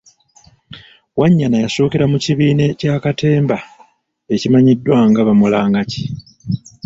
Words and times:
Wanyana 1.19 1.57
yasookera 1.63 2.05
mu 2.11 2.17
kibiina 2.23 2.63
kya 2.79 2.95
Katemba 3.03 3.57
ekimanyiddwa 4.33 4.97
nga 5.09 5.21
Bamulangaki. 5.27 6.03